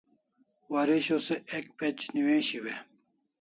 [0.71, 2.75] Waresho se ek page newishiu e?